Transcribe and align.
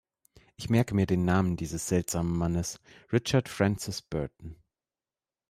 Ich 0.57 0.67
merke 0.71 0.95
mir 0.95 1.05
den 1.05 1.25
Namen 1.25 1.57
dieses 1.57 1.87
seltsamen 1.87 2.35
Mannes: 2.35 2.79
Richard 3.13 3.47
Francis 3.47 4.01
Burton. 4.01 4.55